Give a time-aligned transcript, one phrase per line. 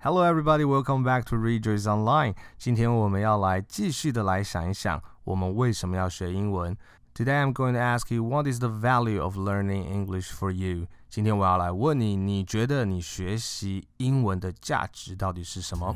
[0.00, 0.65] Hello, everybody.
[0.65, 2.33] Welcome back to Rejoice Online.
[2.57, 6.75] 今天我们要来继续的来想一想，我们为什么要学英文？
[7.13, 10.87] Today, I'm going to ask you, what is the value of learning English for you?
[11.09, 15.95] 今天我要来问你，你觉得你学习英文的价值到底是什么？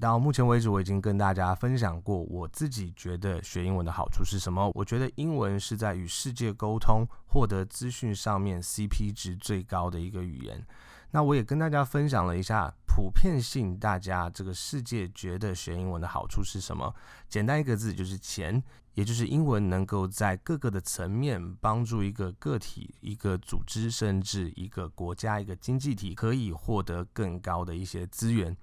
[0.00, 4.70] 到目前为止，我已经跟大家分享过我自己觉得学英文的好处是什么。
[4.74, 10.64] 我觉得英文是在与世界沟通、获得资讯上面 CP 值最高的一个语言。
[11.10, 16.94] 那我也跟大家分享了一下普遍性，大家这个世界觉得学英文的好处是什么？
[17.28, 18.62] 简单一个字就是钱，
[18.94, 28.56] 也就是英文能够在各个的层面帮助一个个体、一个组织，甚至一个国家、一个经济体可以获得更高的一些资源。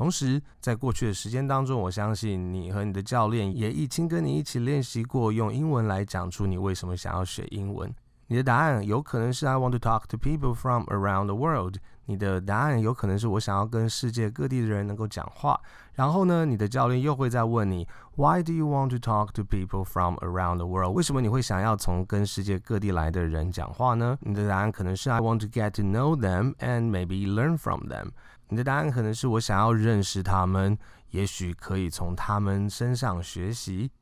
[0.00, 7.94] 同时，在过去的时间当中，我相信你和你的教练也已经跟你一起练习过用英文来讲出你为什么想要学英文。
[8.26, 11.74] 你的答案有可能是 I want to talk to people from around the world。
[12.10, 15.60] 你的答案有可能是我想要跟世界各地的人能够讲话。
[15.94, 17.86] 然后呢，你的教练又会再问你
[18.16, 20.92] Why do you want to talk to people from around the world？
[20.92, 24.18] 为什么你会想要从跟世界各地来的人讲话呢？
[24.22, 28.08] 你的答案可能是 I want to get to know them and maybe learn from them。
[28.48, 30.76] 你的答案可能是我想要认识他们，
[31.10, 33.92] 也许可以从他们身上学习。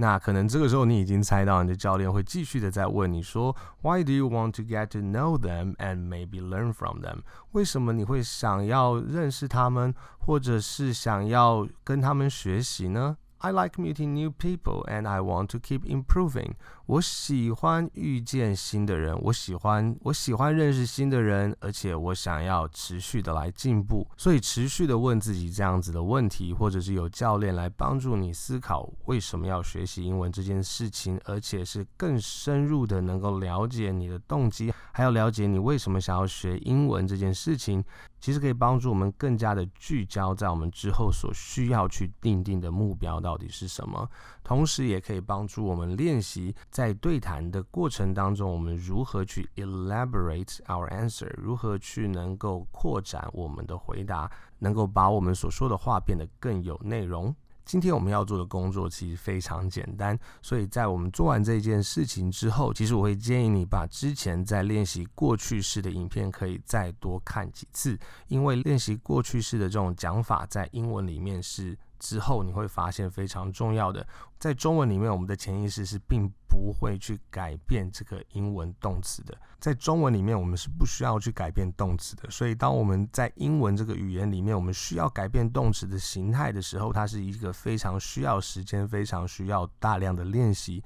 [0.00, 7.18] 那可能这个时候你已经猜到，你的教练会继续的在问你说，Why do you want to get to know them and maybe learn from them？
[7.52, 16.52] 为什么你会想要认识他们，或者是想要跟他们学习呢？I like meeting new people and I want to keep improving.
[16.86, 24.06] 我喜欢遇见新的人，我喜欢我喜欢认识新的人，而且我想要持续的来进步。
[24.16, 37.84] 所以持续的问自己这样子的问题，或者是有教练来帮助你思考为什么要学习英文这件事情，而且是更深入的能够了解你的动机，还要了解你为什么想要学英文这件事情。
[38.20, 44.08] 其实可以帮助我们更加的聚焦在我们之后所需要去定定的目标到底是什么，
[44.44, 57.34] 同时也可以帮助我们练习在对谈的过程当中，我们如何去 elaborate our answer，如何去能够扩展我们的回答，能够把我们所说的话变得更有内容。
[57.70, 71.78] 今天我们要做的工作其实非常简单，所以在我们做完这件事情之后，其实我会建议你把之前在练习过去式的影片可以再多看几次，因为练习过去式的这种讲法在英文里面是。
[72.00, 74.04] 之后你会发现非常重要的，
[74.38, 79.38] 在中文里面，我们的潜意识是并不会去改变这个英文动词的。
[79.60, 82.28] 在中文里面，我们是不需要去改变动词的。
[82.30, 90.82] 所以，当我们在英文这个语言里面，我们需要改变动词的形态的时候，它是一个非常需要时间、非常需要大量的练习，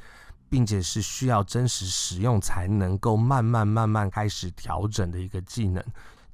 [0.50, 5.82] 并且是需要真实使用才能够慢慢、慢慢开始调整的一个技能。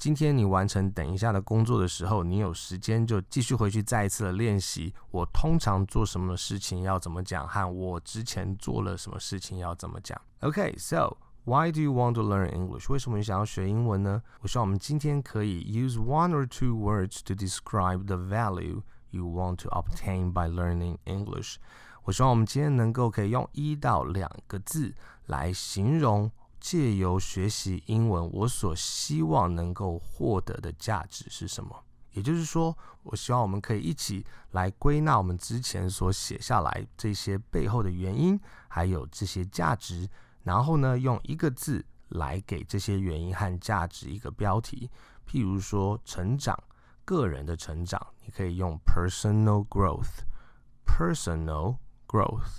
[0.00, 4.94] 今天你完成等一下的工作的时候，你有时间就继续回去再一次的练习。
[5.10, 10.18] 我通常做什么事情要怎么讲，和我之前做了什么事情要怎么讲。
[10.40, 12.90] Okay, so why do you want to learn English？
[12.90, 14.22] 为什么你想要学英文呢？
[14.40, 20.96] 我希望我们今天可以 use one or two words to describe the value you want to obtain by learning
[21.04, 21.56] English。
[22.04, 24.94] 我希望我们今天能够可以用一到两个字
[25.26, 26.30] 来形容。
[26.60, 31.84] 借由学习英文，我所希望能够获得的价值是什么？
[32.12, 38.38] 也就是说，我希望我们可以一起来归纳我们之前所写下来这些背后的原因，
[38.68, 40.08] 还有这些价值，
[40.42, 44.90] 然后呢，用一个字来给这些原因和价值一个标题。
[45.24, 46.60] 譬如说，成长，
[47.04, 51.76] 个人的成长，你可以用 personal growth，personal
[52.08, 52.58] growth，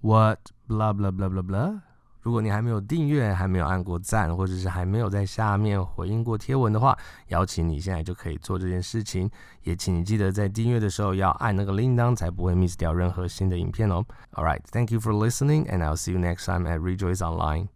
[0.00, 1.80] what blah blah blah blah blah.
[2.25, 9.29] 如果你还没有订阅，还没有按过赞，或者是还没有在下面回应过贴文的话，邀请你现在就可以做这件事情。
[9.61, 14.03] 也请你记得在订阅的时候要按那个铃铛，才不会 miss 掉任何新的影片哦。
[14.31, 17.75] All right, thank you for listening, and I'll see you next time at Rejoice Online.